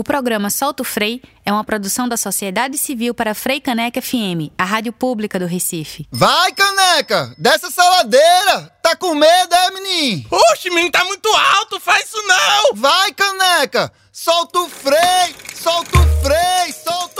[0.00, 4.64] O programa Solto Frei é uma produção da Sociedade Civil para Frei Caneca FM, a
[4.64, 6.08] rádio pública do Recife.
[6.10, 7.34] Vai, Caneca!
[7.36, 8.72] Desce essa ladeira!
[8.82, 10.26] Tá com medo, é, menino?
[10.30, 12.76] Oxe, menino, tá muito alto, faz isso não!
[12.76, 13.92] Vai, Caneca!
[14.10, 15.34] Solta o freio!
[15.54, 16.74] Solta o freio!
[16.82, 17.19] Solta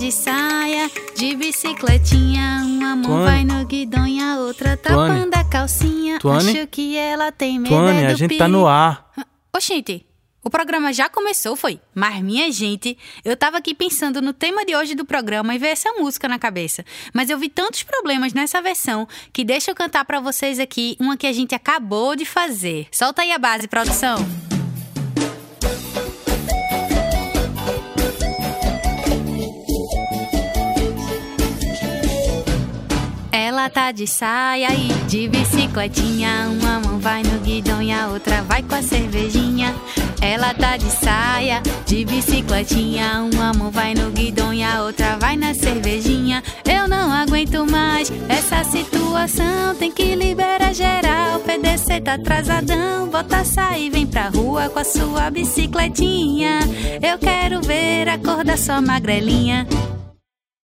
[0.00, 2.62] de saia, de bicicletinha.
[2.64, 3.24] Uma mão Tuane.
[3.24, 5.20] vai no guidão e a outra Tuane.
[5.20, 6.18] tapando a calcinha.
[6.18, 6.58] Tuane.
[6.58, 8.48] Acho que ela tem medo Tuane, é a gente tá perigo.
[8.48, 9.12] no ar.
[9.54, 10.06] Oxente,
[10.42, 11.78] o programa já começou, foi?
[11.94, 15.72] Mas, minha gente, eu tava aqui pensando no tema de hoje do programa e veio
[15.72, 16.82] essa música na cabeça.
[17.12, 21.14] Mas eu vi tantos problemas nessa versão que deixa eu cantar pra vocês aqui uma
[21.14, 22.88] que a gente acabou de fazer.
[22.90, 24.16] Solta aí a base, produção.
[33.70, 36.48] Tá de saia e de bicicletinha.
[36.50, 39.74] Uma mão vai no guidão e a outra vai com a cervejinha.
[40.20, 43.28] Ela tá de saia, de bicicletinha.
[43.32, 46.42] Uma mão vai no guidão e a outra vai na cervejinha.
[46.64, 49.74] Eu não aguento mais essa situação.
[49.78, 51.40] Tem que liberar geral.
[51.40, 53.08] PDC tá atrasadão.
[53.08, 56.60] Bota sair, vem pra rua com a sua bicicletinha.
[57.00, 59.66] Eu quero ver a cor da sua magrelinha.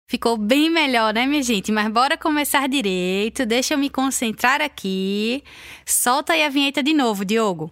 [0.08, 1.72] Ficou bem melhor, né, minha gente?
[1.72, 3.44] Mas bora começar direito.
[3.44, 5.44] Deixa eu me concentrar aqui.
[5.84, 7.72] Solta aí a vinheta de novo, Diogo.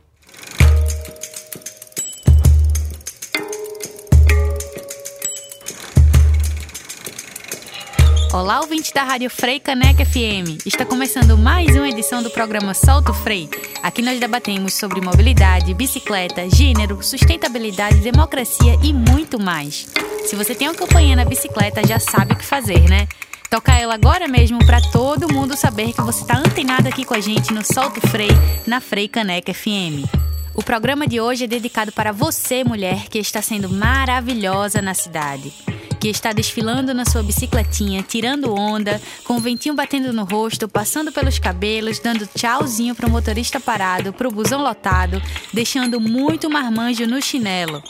[8.34, 10.66] Olá, ouvintes da Rádio Frei Caneca FM.
[10.66, 13.48] Está começando mais uma edição do programa Solto Frei.
[13.84, 19.86] Aqui nós debatemos sobre mobilidade, bicicleta, gênero, sustentabilidade, democracia e muito mais.
[20.26, 23.08] Se você tem uma campanha na bicicleta, já sabe o que fazer, né?
[23.50, 27.20] Toca ela agora mesmo para todo mundo saber que você está antenado aqui com a
[27.20, 28.32] gente no Solto Frei,
[28.66, 30.08] na Frei Caneca FM.
[30.56, 35.52] O programa de hoje é dedicado para você, mulher, que está sendo maravilhosa na cidade.
[36.00, 41.12] Que está desfilando na sua bicicletinha, tirando onda, com o ventinho batendo no rosto, passando
[41.12, 45.22] pelos cabelos, dando tchauzinho pro motorista parado, pro busão lotado,
[45.54, 47.84] deixando muito marmanjo no chinelo.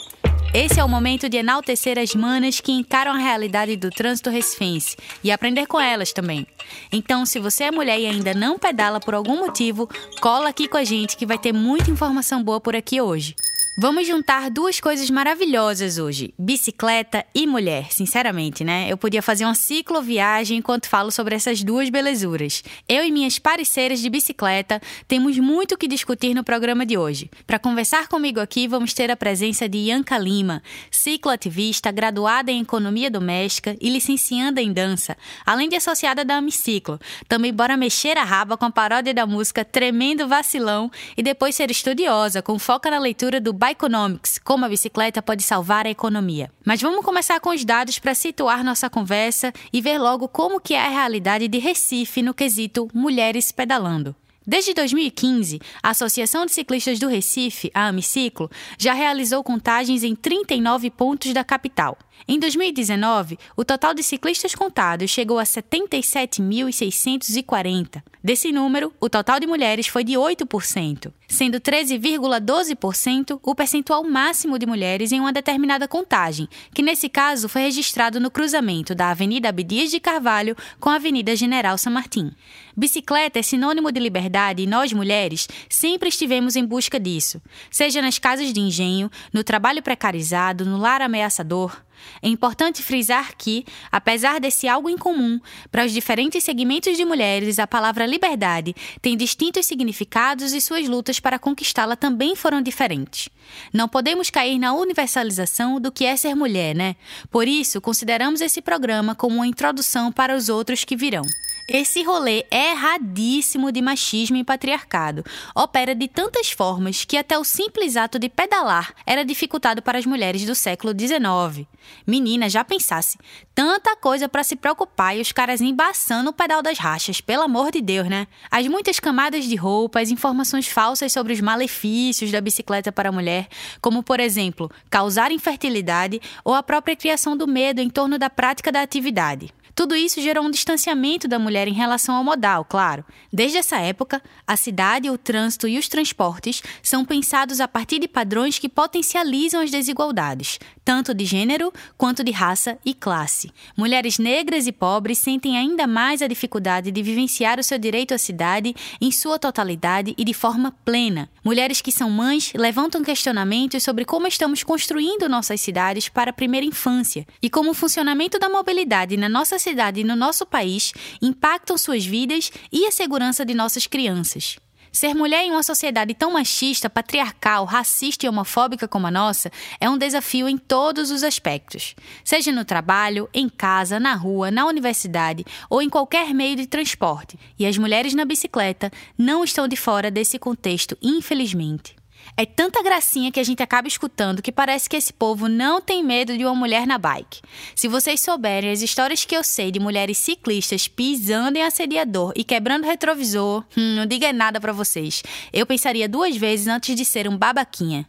[0.54, 4.96] Esse é o momento de enaltecer as manas que encaram a realidade do trânsito recifense
[5.22, 6.46] e aprender com elas também.
[6.92, 9.88] Então, se você é mulher e ainda não pedala por algum motivo,
[10.20, 13.34] cola aqui com a gente que vai ter muita informação boa por aqui hoje.
[13.76, 18.86] Vamos juntar duas coisas maravilhosas hoje: bicicleta e mulher, sinceramente, né?
[18.88, 22.62] Eu podia fazer uma cicloviagem enquanto falo sobre essas duas belezuras.
[22.88, 27.28] Eu e minhas parceiras de bicicleta temos muito o que discutir no programa de hoje.
[27.48, 33.10] Para conversar comigo aqui, vamos ter a presença de Ianca Lima, cicloativista, graduada em economia
[33.10, 37.00] doméstica e licencianda em dança, além de associada da Amiciclo.
[37.26, 41.72] Também bora mexer a raba com a paródia da música Tremendo Vacilão e depois ser
[41.72, 46.50] estudiosa, com foco na leitura do Bikenomics, como a bicicleta pode salvar a economia.
[46.62, 50.74] Mas vamos começar com os dados para situar nossa conversa e ver logo como que
[50.74, 54.14] é a realidade de Recife no quesito mulheres pedalando.
[54.46, 60.90] Desde 2015, a Associação de Ciclistas do Recife, a Amiciclo, já realizou contagens em 39
[60.90, 61.96] pontos da capital.
[62.26, 68.02] Em 2019, o total de ciclistas contados chegou a 77.640.
[68.22, 74.64] Desse número, o total de mulheres foi de 8%, sendo 13,12% o percentual máximo de
[74.64, 79.90] mulheres em uma determinada contagem, que nesse caso foi registrado no cruzamento da Avenida Abdias
[79.90, 82.32] de Carvalho com a Avenida General San Martín.
[82.74, 87.38] Bicicleta é sinônimo de liberdade e nós, mulheres, sempre estivemos em busca disso,
[87.70, 91.83] seja nas casas de engenho, no trabalho precarizado, no lar ameaçador.
[92.22, 95.40] É importante frisar que, apesar desse algo em comum,
[95.70, 101.20] para os diferentes segmentos de mulheres, a palavra liberdade tem distintos significados e suas lutas
[101.20, 103.28] para conquistá-la também foram diferentes.
[103.72, 106.96] Não podemos cair na universalização do que é ser mulher, né?
[107.30, 111.24] Por isso, consideramos esse programa como uma introdução para os outros que virão.
[111.66, 115.24] Esse rolê erradíssimo de machismo e patriarcado
[115.54, 120.04] opera de tantas formas que até o simples ato de pedalar era dificultado para as
[120.04, 121.66] mulheres do século XIX.
[122.06, 123.16] Menina, já pensasse,
[123.54, 127.70] tanta coisa para se preocupar e os caras embaçando o pedal das rachas, pelo amor
[127.70, 128.26] de Deus, né?
[128.50, 133.12] As muitas camadas de roupa, as informações falsas sobre os malefícios da bicicleta para a
[133.12, 133.48] mulher,
[133.80, 138.70] como por exemplo, causar infertilidade ou a própria criação do medo em torno da prática
[138.70, 139.50] da atividade.
[139.74, 143.04] Tudo isso gerou um distanciamento da mulher em relação ao modal, claro.
[143.32, 148.06] Desde essa época, a cidade, o trânsito e os transportes são pensados a partir de
[148.06, 153.50] padrões que potencializam as desigualdades, tanto de gênero quanto de raça e classe.
[153.76, 158.18] Mulheres negras e pobres sentem ainda mais a dificuldade de vivenciar o seu direito à
[158.18, 161.28] cidade em sua totalidade e de forma plena.
[161.42, 166.64] Mulheres que são mães levantam questionamentos sobre como estamos construindo nossas cidades para a primeira
[166.64, 171.78] infância e como o funcionamento da mobilidade na nossa cidade e no nosso país impactam
[171.78, 174.56] suas vidas e a segurança de nossas crianças.
[174.92, 179.50] Ser mulher em uma sociedade tão machista, patriarcal, racista e homofóbica como a nossa
[179.80, 184.66] é um desafio em todos os aspectos, seja no trabalho, em casa, na rua, na
[184.66, 187.36] universidade ou em qualquer meio de transporte.
[187.58, 188.88] E as mulheres na bicicleta
[189.18, 191.96] não estão de fora desse contexto, infelizmente.
[192.36, 196.02] É tanta gracinha que a gente acaba escutando que parece que esse povo não tem
[196.02, 197.40] medo de uma mulher na bike.
[197.76, 202.42] Se vocês souberem as histórias que eu sei de mulheres ciclistas pisando em assediador e
[202.42, 205.22] quebrando retrovisor, hum, não diga nada para vocês.
[205.52, 208.06] Eu pensaria duas vezes antes de ser um babaquinha.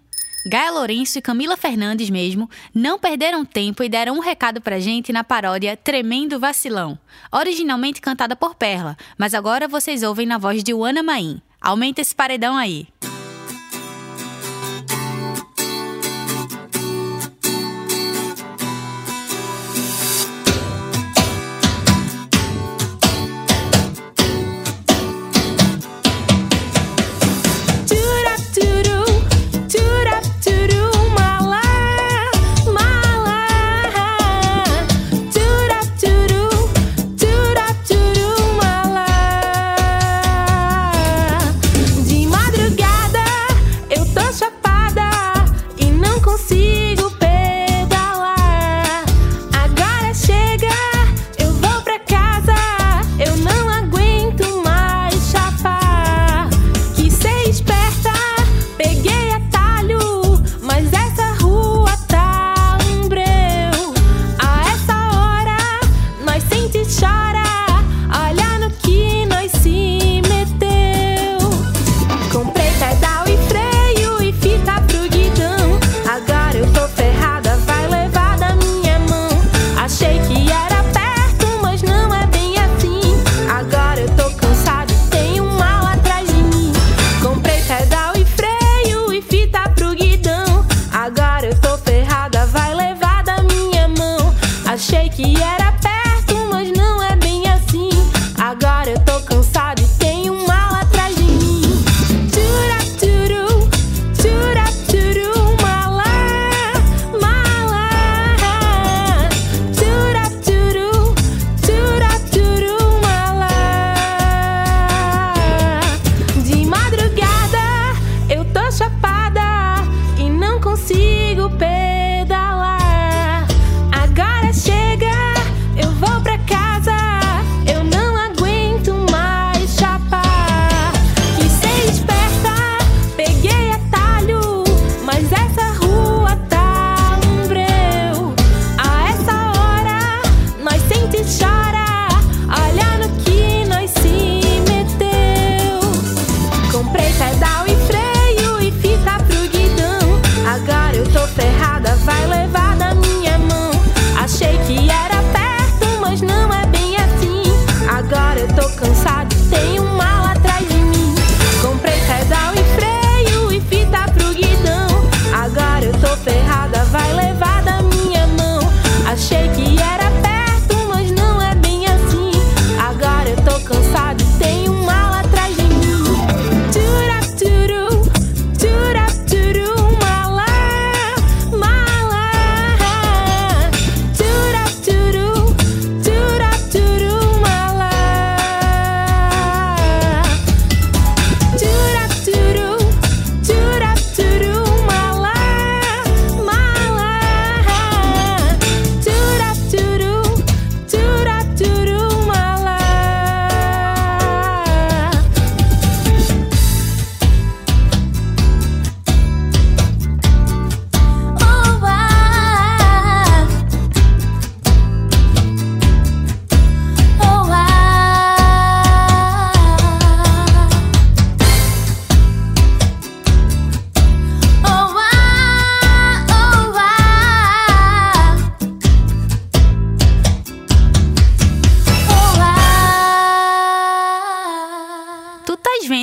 [0.47, 5.11] Gaia Lourenço e Camila Fernandes mesmo não perderam tempo e deram um recado pra gente
[5.11, 6.99] na paródia Tremendo Vacilão,
[7.31, 11.41] originalmente cantada por Perla, mas agora vocês ouvem na voz de Ana Maim.
[11.59, 12.87] Aumenta esse paredão aí.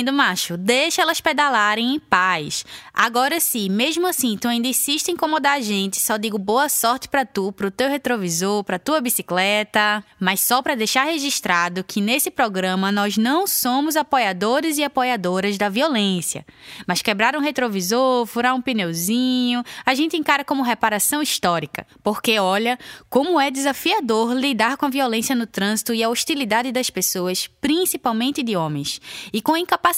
[0.03, 0.57] Vendo, macho?
[0.57, 2.65] Deixa elas pedalarem em paz.
[2.93, 7.07] Agora sim, mesmo assim, tu ainda insiste em incomodar a gente, só digo boa sorte
[7.07, 10.03] para tu, pro teu retrovisor, pra tua bicicleta.
[10.19, 15.69] Mas só para deixar registrado que nesse programa nós não somos apoiadores e apoiadoras da
[15.69, 16.45] violência.
[16.85, 21.87] Mas quebrar um retrovisor, furar um pneuzinho, a gente encara como reparação histórica.
[22.03, 22.77] Porque olha
[23.09, 28.43] como é desafiador lidar com a violência no trânsito e a hostilidade das pessoas, principalmente
[28.43, 28.99] de homens.
[29.31, 29.92] E com a incapacidade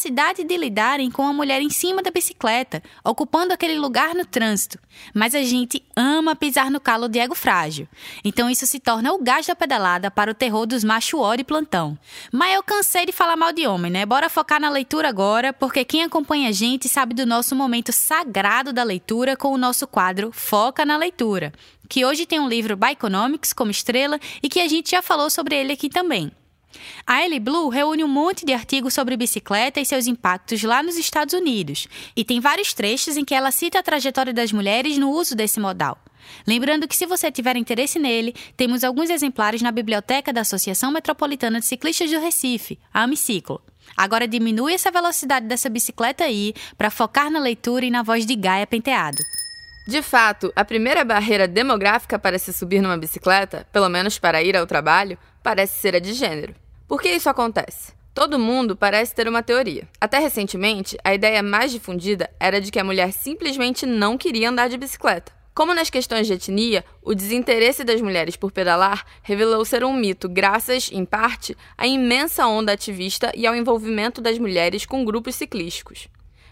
[0.45, 4.77] de lidarem com a mulher em cima da bicicleta, ocupando aquele lugar no trânsito.
[5.13, 7.87] Mas a gente ama pisar no calo de ego frágil.
[8.23, 11.97] Então isso se torna o gás da pedalada para o terror dos macho e plantão.
[12.31, 14.05] Mas eu cansei de falar mal de homem, né?
[14.05, 18.73] Bora focar na leitura agora, porque quem acompanha a gente sabe do nosso momento sagrado
[18.73, 21.53] da leitura com o nosso quadro Foca na Leitura,
[21.87, 25.29] que hoje tem um livro by Economics como estrela e que a gente já falou
[25.29, 26.31] sobre ele aqui também.
[27.05, 30.97] A Ellie Blue reúne um monte de artigos sobre bicicleta e seus impactos lá nos
[30.97, 35.11] Estados Unidos, e tem vários trechos em que ela cita a trajetória das mulheres no
[35.11, 35.97] uso desse modal.
[36.47, 41.59] Lembrando que, se você tiver interesse nele, temos alguns exemplares na biblioteca da Associação Metropolitana
[41.59, 43.61] de Ciclistas do Recife, a Amiciclo.
[43.95, 48.35] Agora diminui essa velocidade dessa bicicleta aí para focar na leitura e na voz de
[48.35, 49.21] Gaia Penteado.
[49.87, 54.57] De fato, a primeira barreira demográfica para se subir numa bicicleta, pelo menos para ir
[54.57, 56.55] ao trabalho, parece ser a de gênero.
[56.87, 57.93] Por que isso acontece?
[58.13, 59.87] Todo mundo parece ter uma teoria.
[59.99, 64.69] Até recentemente, a ideia mais difundida era de que a mulher simplesmente não queria andar
[64.69, 65.33] de bicicleta.
[65.55, 70.29] Como nas questões de etnia, o desinteresse das mulheres por pedalar revelou ser um mito,
[70.29, 76.07] graças, em parte, à imensa onda ativista e ao envolvimento das mulheres com grupos ciclísticos.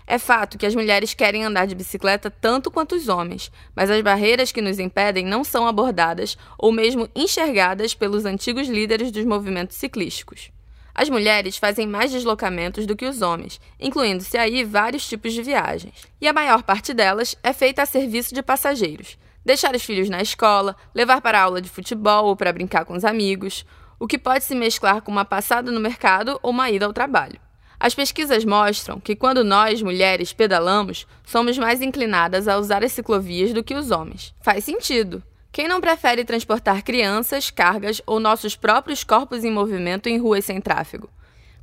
[0.06, 4.02] É fato que as mulheres querem andar de bicicleta tanto quanto os homens, mas as
[4.02, 9.78] barreiras que nos impedem não são abordadas ou mesmo enxergadas pelos antigos líderes dos movimentos
[9.78, 10.52] ciclísticos.
[10.96, 15.96] As mulheres fazem mais deslocamentos do que os homens, incluindo-se aí vários tipos de viagens.
[16.22, 19.18] E a maior parte delas é feita a serviço de passageiros.
[19.44, 22.94] Deixar os filhos na escola, levar para a aula de futebol ou para brincar com
[22.94, 23.66] os amigos,
[24.00, 27.40] o que pode se mesclar com uma passada no mercado ou uma ida ao trabalho.
[27.84, 33.52] As pesquisas mostram que quando nós, mulheres, pedalamos, somos mais inclinadas a usar as ciclovias
[33.52, 34.34] do que os homens.
[34.40, 35.22] Faz sentido.
[35.52, 40.62] Quem não prefere transportar crianças, cargas ou nossos próprios corpos em movimento em ruas sem
[40.62, 41.10] tráfego?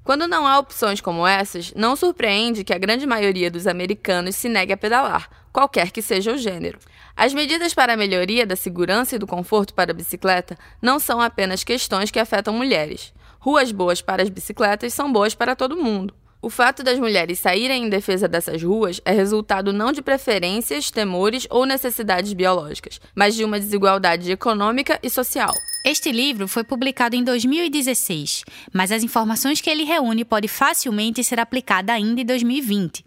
[0.05, 4.47] Quando não há opções como essas, não surpreende que a grande maioria dos americanos se
[4.47, 6.79] negue a pedalar, qualquer que seja o gênero.
[7.17, 11.19] As medidas para a melhoria da segurança e do conforto para a bicicleta não são
[11.19, 13.11] apenas questões que afetam mulheres.
[13.43, 16.13] Ruas boas para as bicicletas são boas para todo mundo.
[16.43, 21.47] O fato das mulheres saírem em defesa dessas ruas é resultado não de preferências, temores
[21.49, 25.55] ou necessidades biológicas, mas de uma desigualdade econômica e social.
[25.87, 28.45] Este livro foi publicado em 2016,
[28.75, 33.03] mas as informações que ele reúne pode facilmente ser aplicada ainda em 2020.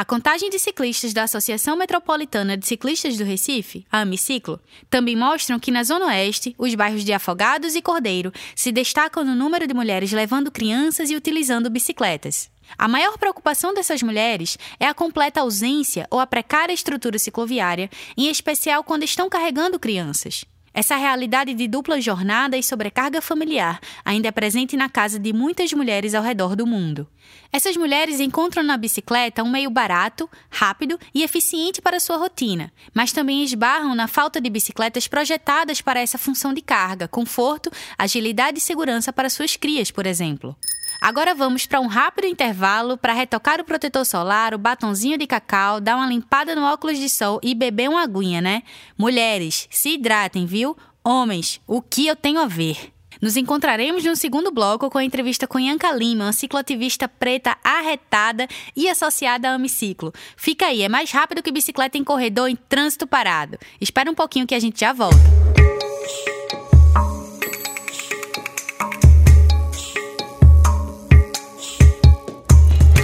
[0.00, 5.60] A contagem de ciclistas da Associação Metropolitana de Ciclistas do Recife, a Amiciclo, também mostram
[5.60, 9.74] que na Zona Oeste, os bairros de Afogados e Cordeiro se destacam no número de
[9.74, 12.50] mulheres levando crianças e utilizando bicicletas.
[12.78, 18.30] A maior preocupação dessas mulheres é a completa ausência ou a precária estrutura cicloviária, em
[18.30, 20.46] especial quando estão carregando crianças.
[20.72, 25.72] Essa realidade de dupla jornada e sobrecarga familiar ainda é presente na casa de muitas
[25.72, 27.08] mulheres ao redor do mundo.
[27.52, 33.10] Essas mulheres encontram na bicicleta um meio barato, rápido e eficiente para sua rotina, mas
[33.10, 38.62] também esbarram na falta de bicicletas projetadas para essa função de carga, conforto, agilidade e
[38.62, 40.56] segurança para suas crias, por exemplo.
[41.00, 45.80] Agora vamos para um rápido intervalo para retocar o protetor solar, o batonzinho de cacau,
[45.80, 48.62] dar uma limpada no óculos de sol e beber uma aguinha, né?
[48.98, 50.76] Mulheres, se hidratem, viu?
[51.02, 52.92] Homens, o que eu tenho a ver?
[53.20, 58.46] Nos encontraremos no segundo bloco com a entrevista com Yanka Lima, uma cicloativista preta arretada
[58.76, 60.12] e associada a Amiciclo.
[60.36, 63.58] Fica aí, é mais rápido que bicicleta em corredor em trânsito parado.
[63.80, 65.18] Espera um pouquinho que a gente já volta.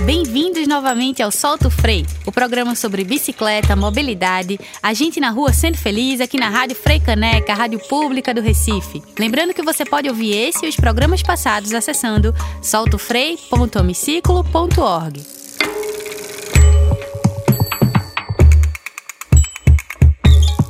[0.06, 5.76] Bem-vindos novamente ao Solto Frei, o programa sobre bicicleta, mobilidade, a gente na rua sendo
[5.76, 9.02] feliz aqui na Rádio Frei Caneca, a rádio pública do Recife.
[9.18, 12.32] Lembrando que você pode ouvir esse e os programas passados acessando
[12.62, 15.26] soltofrei.homiciclo.org.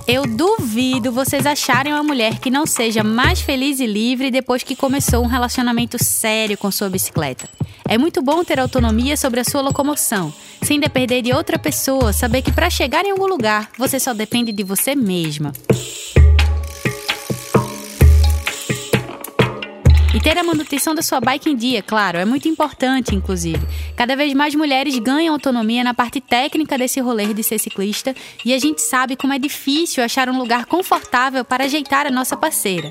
[0.08, 4.74] Eu duvido vocês acharem uma mulher que não seja mais feliz e livre depois que
[4.74, 7.46] começou um relacionamento sério com sua bicicleta.
[7.88, 12.42] É muito bom ter autonomia sobre a sua locomoção, sem depender de outra pessoa, saber
[12.42, 15.52] que para chegar em algum lugar você só depende de você mesma.
[20.12, 23.60] E ter a manutenção da sua bike em dia, claro, é muito importante, inclusive.
[23.94, 28.52] Cada vez mais mulheres ganham autonomia na parte técnica desse rolê de ser ciclista e
[28.52, 32.90] a gente sabe como é difícil achar um lugar confortável para ajeitar a nossa parceira.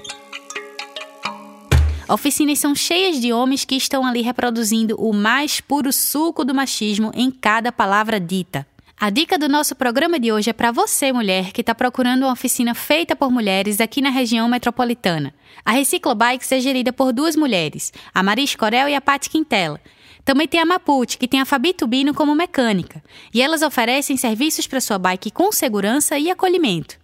[2.07, 7.12] Oficinas são cheias de homens que estão ali reproduzindo o mais puro suco do machismo
[7.15, 8.65] em cada palavra dita.
[8.97, 12.31] A dica do nosso programa de hoje é para você, mulher, que está procurando uma
[12.31, 15.33] oficina feita por mulheres aqui na região metropolitana.
[15.65, 19.81] A Reciclobikes é gerida por duas mulheres, a Maris Corel e a Paty Quintela.
[20.24, 24.67] Também tem a Maput, que tem a Fabi Tubino como mecânica, e elas oferecem serviços
[24.67, 26.97] para sua bike com segurança e acolhimento.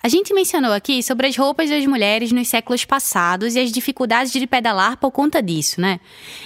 [0.00, 4.32] A gente mencionou aqui sobre as roupas das mulheres nos séculos passados e as dificuldades
[4.32, 5.98] de pedalar por conta disso, né?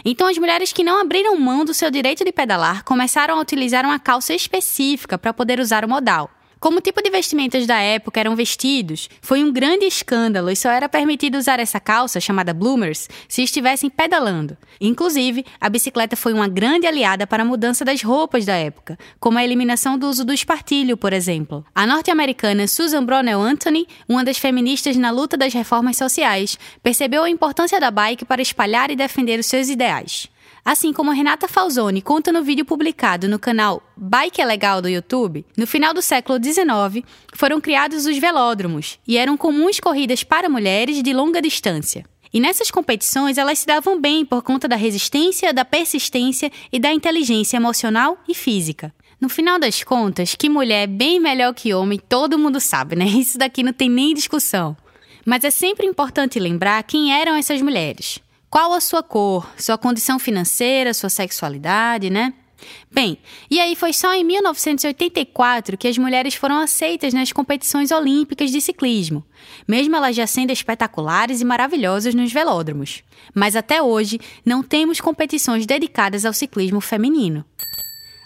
[0.04, 3.84] Então, as mulheres que não abriram mão do seu direito de pedalar começaram a utilizar
[3.84, 6.30] uma calça específica para poder usar o modal.
[6.62, 10.70] Como o tipo de vestimentas da época eram vestidos, foi um grande escândalo e só
[10.70, 14.56] era permitido usar essa calça, chamada bloomers, se estivessem pedalando.
[14.80, 19.38] Inclusive, a bicicleta foi uma grande aliada para a mudança das roupas da época, como
[19.38, 21.64] a eliminação do uso do espartilho, por exemplo.
[21.74, 27.28] A norte-americana Susan Brownell Anthony, uma das feministas na luta das reformas sociais, percebeu a
[27.28, 30.30] importância da bike para espalhar e defender os seus ideais.
[30.64, 35.44] Assim como Renata Falzoni conta no vídeo publicado no canal Bike é Legal do YouTube,
[35.56, 37.04] no final do século XIX
[37.34, 42.04] foram criados os velódromos e eram comuns corridas para mulheres de longa distância.
[42.32, 46.92] E nessas competições elas se davam bem por conta da resistência, da persistência e da
[46.92, 48.94] inteligência emocional e física.
[49.20, 53.04] No final das contas, que mulher é bem melhor que homem, todo mundo sabe, né?
[53.18, 54.76] Isso daqui não tem nem discussão.
[55.26, 58.20] Mas é sempre importante lembrar quem eram essas mulheres.
[58.52, 62.34] Qual a sua cor, sua condição financeira, sua sexualidade, né?
[62.90, 63.16] Bem,
[63.50, 68.60] e aí foi só em 1984 que as mulheres foram aceitas nas competições olímpicas de
[68.60, 69.24] ciclismo,
[69.66, 73.02] mesmo elas já sendo espetaculares e maravilhosas nos velódromos.
[73.34, 77.46] Mas até hoje não temos competições dedicadas ao ciclismo feminino.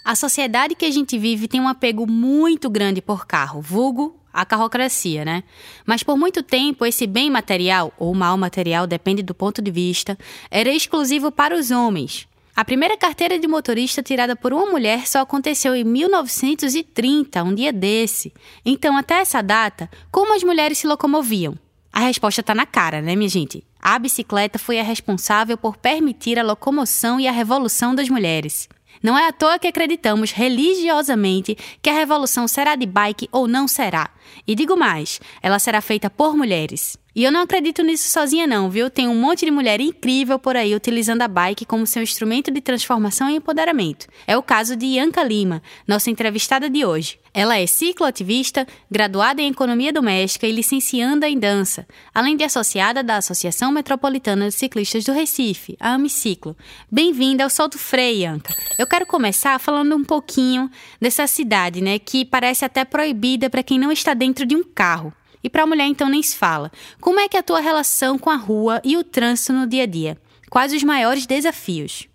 [0.03, 4.45] A sociedade que a gente vive tem um apego muito grande por carro, vulgo a
[4.45, 5.43] carrocracia, né?
[5.83, 10.15] Mas por muito tempo, esse bem material, ou mal material, depende do ponto de vista,
[10.51, 12.27] era exclusivo para os homens.
[12.55, 17.73] A primeira carteira de motorista tirada por uma mulher só aconteceu em 1930, um dia
[17.73, 18.31] desse.
[18.63, 21.57] Então, até essa data, como as mulheres se locomoviam?
[21.91, 23.63] A resposta está na cara, né, minha gente?
[23.81, 28.69] A bicicleta foi a responsável por permitir a locomoção e a revolução das mulheres.
[29.01, 33.67] Não é à toa que acreditamos religiosamente que a revolução será de bike ou não
[33.67, 34.09] será.
[34.45, 36.97] E digo mais, ela será feita por mulheres.
[37.17, 38.91] E eu não acredito nisso sozinha não, viu?
[38.91, 42.61] Tem um monte de mulher incrível por aí utilizando a bike como seu instrumento de
[42.61, 44.05] transformação e empoderamento.
[44.27, 47.19] É o caso de Ianca Lima, nossa entrevistada de hoje.
[47.33, 53.17] Ela é cicloativista, graduada em Economia Doméstica e licencianda em dança, além de associada da
[53.17, 56.55] Associação Metropolitana de Ciclistas do Recife, a Amiciclo.
[56.91, 58.55] Bem-vinda ao Solto Freio, Ianca.
[58.77, 60.69] Eu quero começar falando um pouquinho
[61.01, 65.11] dessa cidade, né, que parece até proibida para quem não está dentro de um carro.
[65.47, 66.69] E para a mulher, então, nem se fala.
[66.99, 69.83] Como é que é a tua relação com a rua e o trânsito no dia
[69.83, 70.17] a dia?
[70.49, 72.09] Quais os maiores desafios?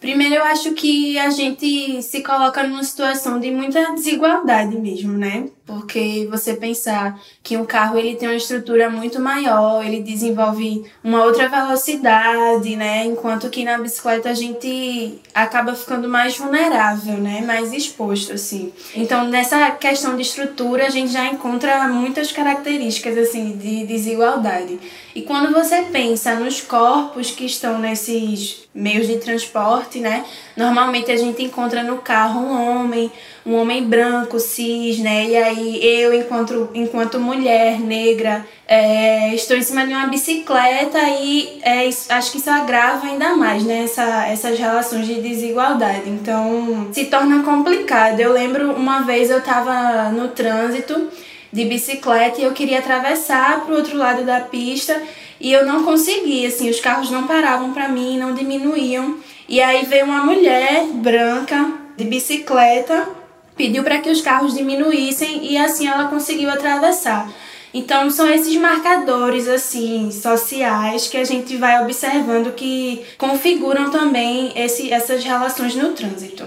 [0.00, 5.48] Primeiro, eu acho que a gente se coloca numa situação de muita desigualdade mesmo, né?
[5.70, 11.22] Porque você pensar que um carro ele tem uma estrutura muito maior, ele desenvolve uma
[11.22, 13.04] outra velocidade, né?
[13.04, 17.40] Enquanto que na bicicleta a gente acaba ficando mais vulnerável, né?
[17.46, 18.72] Mais exposto, assim.
[18.96, 24.80] Então, nessa questão de estrutura, a gente já encontra muitas características, assim, de desigualdade.
[25.14, 30.24] E quando você pensa nos corpos que estão nesses meios de transporte, né?
[30.56, 33.10] Normalmente a gente encontra no carro um homem,
[33.50, 35.26] um homem branco, cis, né?
[35.26, 41.58] E aí eu, enquanto, enquanto mulher negra, é, estou em cima de uma bicicleta e
[41.62, 43.82] é, acho que isso agrava ainda mais, né?
[43.82, 46.08] Essa, essas relações de desigualdade.
[46.08, 48.20] Então se torna complicado.
[48.20, 51.08] Eu lembro uma vez eu estava no trânsito
[51.52, 55.02] de bicicleta e eu queria atravessar para o outro lado da pista
[55.40, 59.16] e eu não conseguia, assim, os carros não paravam para mim, não diminuíam.
[59.48, 63.19] E aí veio uma mulher branca de bicicleta,
[63.60, 67.30] pediu para que os carros diminuíssem e assim ela conseguiu atravessar.
[67.74, 74.90] Então são esses marcadores assim sociais que a gente vai observando que configuram também esse,
[74.90, 76.44] essas relações no trânsito.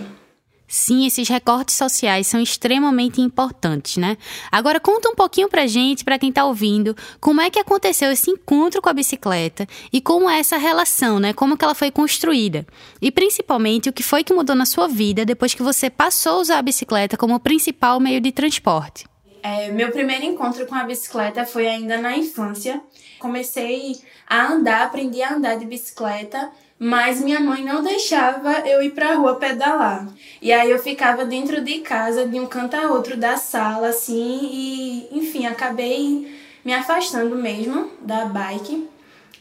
[0.74, 4.18] Sim, esses recortes sociais são extremamente importantes, né?
[4.52, 8.32] Agora conta um pouquinho pra gente, para quem tá ouvindo, como é que aconteceu esse
[8.32, 11.32] encontro com a bicicleta e como é essa relação, né?
[11.32, 12.66] Como que ela foi construída?
[13.00, 16.40] E principalmente o que foi que mudou na sua vida depois que você passou a
[16.40, 19.06] usar a bicicleta como principal meio de transporte.
[19.44, 22.82] é, meu primeiro encontro com a bicicleta foi ainda na infância.
[23.20, 28.92] Comecei a andar, aprendi a andar de bicicleta, mas minha mãe não deixava eu ir
[28.92, 30.08] pra rua pedalar.
[30.42, 34.50] E aí eu ficava dentro de casa, de um canto a outro da sala, assim,
[34.52, 36.34] e enfim, acabei
[36.64, 38.88] me afastando mesmo da bike.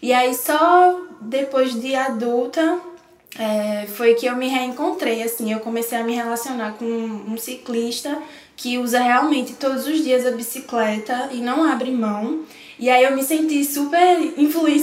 [0.01, 2.81] E aí só depois de adulta
[3.39, 8.21] é, foi que eu me reencontrei, assim, eu comecei a me relacionar com um ciclista
[8.57, 12.41] que usa realmente todos os dias a bicicleta e não abre mão.
[12.79, 14.82] E aí eu me senti super influenciada,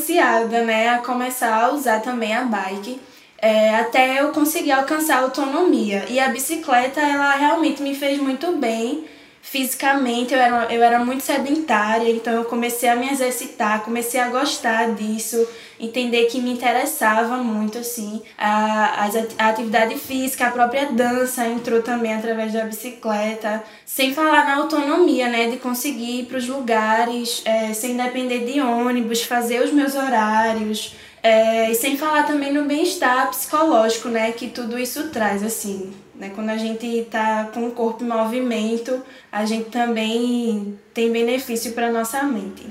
[0.65, 2.99] né, a começar a usar também a bike.
[3.41, 6.05] É, até eu conseguir alcançar a autonomia.
[6.09, 9.05] E a bicicleta, ela realmente me fez muito bem
[9.41, 14.29] fisicamente eu era, eu era muito sedentária, então eu comecei a me exercitar, comecei a
[14.29, 15.47] gostar disso,
[15.79, 19.05] entender que me interessava muito, assim, a,
[19.37, 25.29] a, atividade física, a própria dança entrou também através da bicicleta, sem falar na autonomia,
[25.29, 29.95] né, de conseguir ir para os lugares é, sem depender de ônibus, fazer os meus
[29.95, 35.93] horários, é, e sem falar também no bem-estar psicológico, né, que tudo isso traz, assim.
[36.15, 36.31] Né?
[36.35, 41.91] Quando a gente está com o corpo em movimento, a gente também tem benefício para
[41.91, 42.67] nossa mente.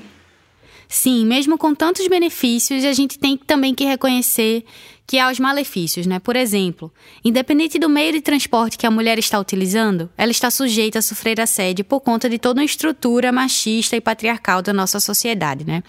[0.88, 4.64] Sim, mesmo com tantos benefícios, a gente tem também que reconhecer
[5.07, 6.18] que há os malefícios, né?
[6.18, 6.92] Por exemplo,
[7.24, 11.40] independente do meio de transporte que a mulher está utilizando, ela está sujeita a sofrer
[11.40, 15.83] assédio por conta de toda uma estrutura machista e patriarcal da nossa sociedade, né?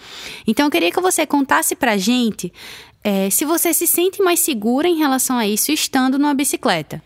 [0.46, 2.52] Então eu queria que você contasse pra gente
[3.02, 7.02] é, se você se sente mais segura em relação a isso estando numa bicicleta.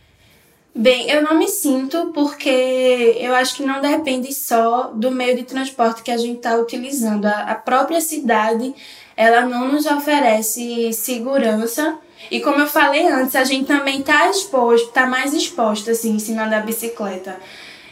[0.76, 5.44] Bem, eu não me sinto porque eu acho que não depende só do meio de
[5.44, 7.26] transporte que a gente está utilizando.
[7.26, 8.74] A, a própria cidade,
[9.16, 11.96] ela não nos oferece segurança.
[12.28, 16.46] E como eu falei antes, a gente também está exposto, está mais exposto assim cima
[16.46, 17.38] da bicicleta.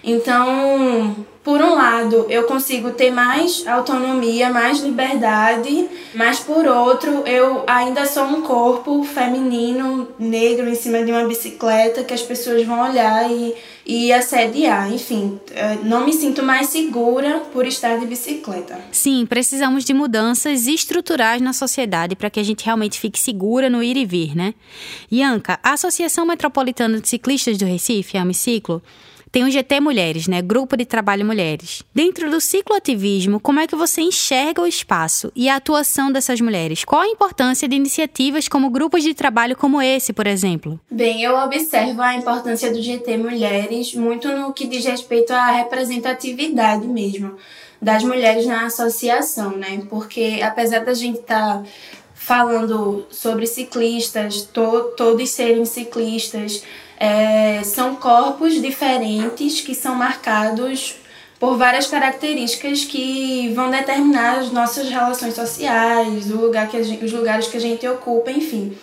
[0.05, 7.65] Então, por um lado, eu consigo ter mais autonomia, mais liberdade, mas por outro, eu
[7.67, 12.81] ainda sou um corpo feminino, negro, em cima de uma bicicleta que as pessoas vão
[12.81, 14.93] olhar e, e assediar.
[14.93, 18.79] Enfim, eh, não me sinto mais segura por estar de bicicleta.
[18.93, 23.83] Sim, precisamos de mudanças estruturais na sociedade para que a gente realmente fique segura no
[23.83, 24.55] ir e vir, né?
[25.11, 28.81] Ianca, a Associação Metropolitana de Ciclistas do Recife, a Amiciclo,
[29.33, 30.43] tem o GT Mulheres, né?
[30.43, 31.83] Grupo de Trabalho Mulheres.
[31.95, 36.85] Dentro do cicloativismo, como é que você enxerga o espaço e a atuação dessas mulheres?
[36.85, 40.79] Qual a importância de iniciativas como grupos de trabalho como esse, por exemplo?
[40.91, 46.87] Bem, eu observo a importância do GT Mulheres muito no que diz respeito à representatividade
[46.87, 47.37] mesmo
[47.81, 49.83] das mulheres na associação, né?
[49.89, 51.65] Porque apesar da gente estar tá
[52.15, 56.63] falando sobre ciclistas, to todos serem ciclistas,
[57.03, 60.95] é, são corpos diferentes que são marcados
[61.41, 67.13] por várias características que vão determinar as nossas relações sociais, o lugar que gente, os
[67.13, 68.79] lugares que a gente ocupa, enfim.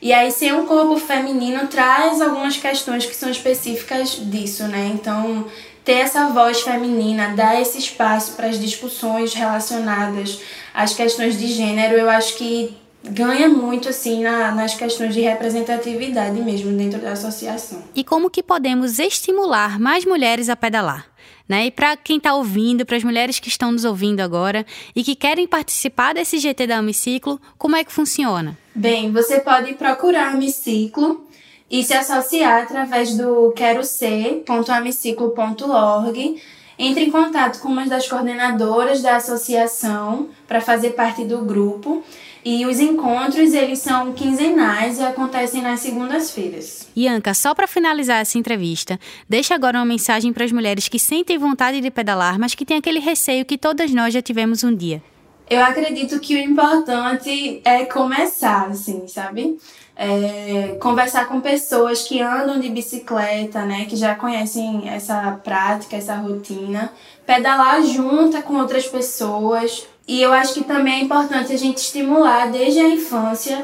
[0.00, 4.92] E aí ser um corpo feminino traz algumas questões que são específicas disso, né?
[4.94, 5.44] Então,
[5.84, 10.38] ter essa voz feminina, dar esse espaço para as discussões relacionadas
[10.72, 16.40] às questões de gênero, eu acho que ganha muito assim na, nas questões de representatividade
[16.40, 17.82] mesmo dentro da associação.
[17.94, 21.06] E como que podemos estimular mais mulheres a pedalar?
[21.48, 21.66] Né?
[21.66, 25.14] E para quem está ouvindo, para as mulheres que estão nos ouvindo agora e que
[25.14, 28.58] querem participar desse GT da Amiciclo, como é que funciona?
[28.74, 31.26] Bem, você pode procurar Amiciclo
[31.70, 36.42] e se associar através do quero ser.amiciclo.org.
[36.78, 42.04] Entre em contato com uma das coordenadoras da associação para fazer parte do grupo
[42.50, 46.88] e os encontros, eles são quinzenais e acontecem nas segundas-feiras.
[46.96, 51.36] Ianca, só para finalizar essa entrevista, deixa agora uma mensagem para as mulheres que sentem
[51.36, 55.02] vontade de pedalar, mas que têm aquele receio que todas nós já tivemos um dia.
[55.50, 59.58] Eu acredito que o importante é começar, assim, sabe?
[59.94, 66.14] É, conversar com pessoas que andam de bicicleta, né, que já conhecem essa prática, essa
[66.14, 66.90] rotina,
[67.26, 72.50] pedalar junto com outras pessoas, e eu acho que também é importante a gente estimular
[72.50, 73.62] desde a infância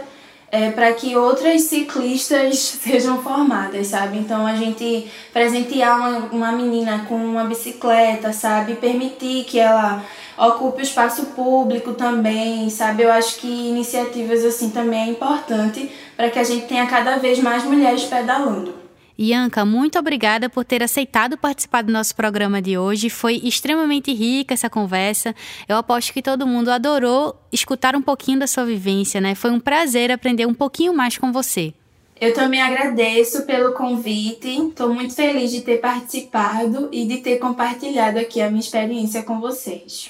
[0.53, 4.19] é, para que outras ciclistas sejam formadas, sabe?
[4.19, 8.75] Então a gente presentear uma, uma menina com uma bicicleta, sabe?
[8.75, 10.05] Permitir que ela
[10.37, 13.05] ocupe o espaço público também, sabe?
[13.05, 17.39] Eu acho que iniciativas assim também é importante para que a gente tenha cada vez
[17.39, 18.84] mais mulheres pedalando.
[19.19, 23.09] Ianca, muito obrigada por ter aceitado participar do nosso programa de hoje.
[23.09, 25.35] Foi extremamente rica essa conversa.
[25.69, 29.35] Eu aposto que todo mundo adorou escutar um pouquinho da sua vivência, né?
[29.35, 31.73] Foi um prazer aprender um pouquinho mais com você.
[32.21, 34.49] Eu também agradeço pelo convite.
[34.49, 39.41] Estou muito feliz de ter participado e de ter compartilhado aqui a minha experiência com
[39.41, 40.09] vocês.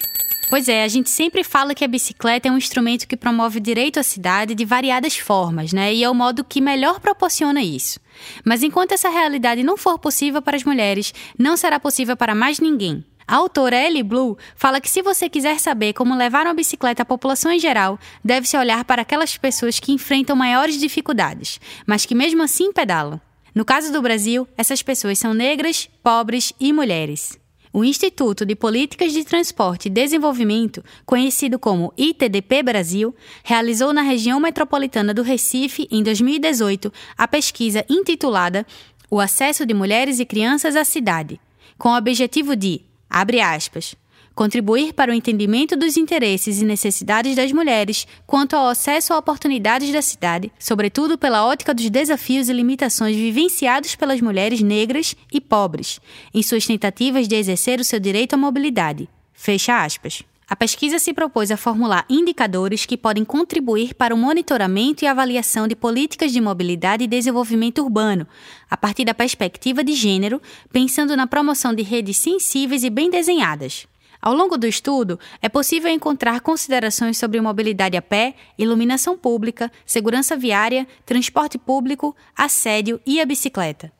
[0.55, 3.61] Pois é, a gente sempre fala que a bicicleta é um instrumento que promove o
[3.61, 5.93] direito à cidade de variadas formas, né?
[5.93, 7.99] E é o modo que melhor proporciona isso.
[8.45, 12.61] Mas enquanto essa realidade não for possível para as mulheres, não será possível para mais
[12.61, 13.05] ninguém.
[13.27, 17.05] A autora Ellie Blue fala que se você quiser saber como levar uma bicicleta à
[17.05, 22.45] população em geral, deve-se olhar para aquelas pessoas que enfrentam maiores dificuldades, mas que mesmo
[22.45, 23.21] assim pedalam.
[23.53, 27.43] No caso do Brasil, essas pessoas são negras, pobres e mulheres.
[27.77, 34.39] O Instituto de Políticas de Transporte e Desenvolvimento, conhecido como ITDP Brasil, realizou na região
[34.39, 38.65] metropolitana do Recife, em 2018, a pesquisa intitulada
[39.11, 41.41] O Acesso de Mulheres e Crianças à Cidade,
[41.77, 43.97] com o objetivo de Abre aspas.
[44.35, 49.92] Contribuir para o entendimento dos interesses e necessidades das mulheres quanto ao acesso a oportunidades
[49.92, 56.01] da cidade, sobretudo pela ótica dos desafios e limitações vivenciados pelas mulheres negras e pobres,
[56.35, 59.09] em suas tentativas de exercer o seu direito à mobilidade.
[59.33, 60.25] Fecha aspas.
[60.49, 65.68] A pesquisa se propôs a formular indicadores que podem contribuir para o monitoramento e avaliação
[65.68, 68.27] de políticas de mobilidade e desenvolvimento urbano,
[68.68, 70.42] a partir da perspectiva de gênero,
[70.73, 73.87] pensando na promoção de redes sensíveis e bem desenhadas.
[74.25, 80.35] Ao longo do estudo, é possível encontrar considerações sobre mobilidade a pé, iluminação pública, segurança
[80.35, 83.93] viária, transporte público, assédio e a bicicleta.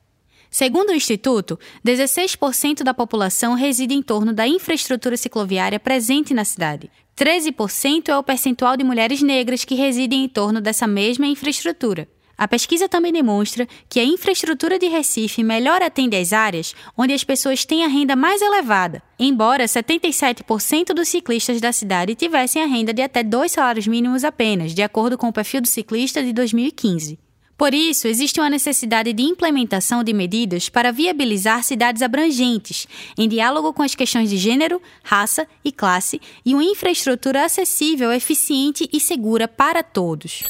[0.49, 6.89] Segundo o Instituto, 16% da população reside em torno da infraestrutura cicloviária presente na cidade.
[7.15, 12.07] 13% é o percentual de mulheres negras que residem em torno dessa mesma infraestrutura.
[12.37, 17.23] A pesquisa também demonstra que a infraestrutura de Recife melhor atende às áreas onde as
[17.23, 22.93] pessoas têm a renda mais elevada, embora 77% dos ciclistas da cidade tivessem a renda
[22.93, 27.19] de até dois salários mínimos apenas, de acordo com o perfil do ciclista de 2015.
[27.57, 32.85] Por isso, existe uma necessidade de implementação de medidas para viabilizar cidades abrangentes,
[33.17, 38.89] em diálogo com as questões de gênero, raça e classe, e uma infraestrutura acessível, eficiente
[38.91, 40.43] e segura para todos.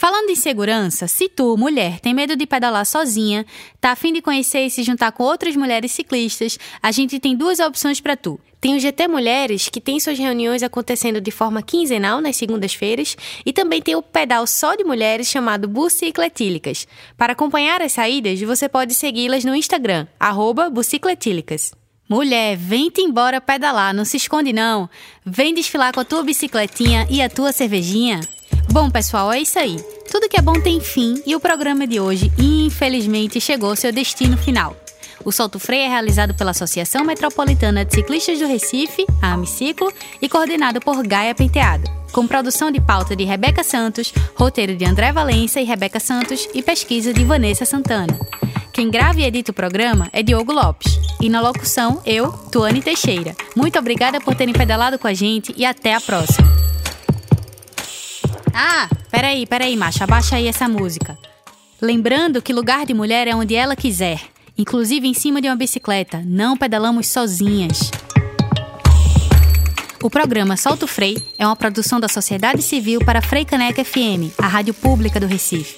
[0.00, 3.44] Falando em segurança, se tu, mulher, tem medo de pedalar sozinha,
[3.80, 7.58] tá afim de conhecer e se juntar com outras mulheres ciclistas, a gente tem duas
[7.58, 8.38] opções para tu.
[8.60, 13.52] Tem o GT Mulheres, que tem suas reuniões acontecendo de forma quinzenal nas segundas-feiras, e
[13.52, 16.86] também tem o pedal só de mulheres chamado Bucicletílicas.
[17.16, 20.06] Para acompanhar as saídas, você pode segui-las no Instagram,
[20.72, 21.72] Bucicletílicas.
[22.08, 24.88] Mulher, vem-te embora pedalar, não se esconde não.
[25.26, 28.20] Vem desfilar com a tua bicicletinha e a tua cervejinha.
[28.70, 29.76] Bom, pessoal, é isso aí.
[30.10, 33.92] Tudo que é bom tem fim e o programa de hoje, infelizmente, chegou ao seu
[33.92, 34.76] destino final.
[35.24, 40.28] O Solto Freio é realizado pela Associação Metropolitana de Ciclistas do Recife, a Amiciclo, e
[40.28, 45.60] coordenado por Gaia Penteado, com produção de pauta de Rebeca Santos, roteiro de André Valença
[45.60, 48.18] e Rebeca Santos e pesquisa de Vanessa Santana.
[48.72, 51.00] Quem grava e edita o programa é Diogo Lopes.
[51.20, 53.34] E na locução, eu, Tuane Teixeira.
[53.56, 56.46] Muito obrigada por terem pedalado com a gente e até a próxima.
[58.60, 61.16] Ah, peraí, peraí, macha, abaixa aí essa música.
[61.80, 64.20] Lembrando que lugar de mulher é onde ela quiser,
[64.58, 67.88] inclusive em cima de uma bicicleta, não pedalamos sozinhas.
[70.02, 74.48] O programa Solto Frei é uma produção da Sociedade Civil para Frei Caneca FM, a
[74.48, 75.76] rádio pública do Recife.